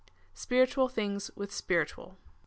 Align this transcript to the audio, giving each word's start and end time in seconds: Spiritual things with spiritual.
Spiritual 0.33 0.89
things 0.89 1.29
with 1.35 1.53
spiritual. 1.53 2.17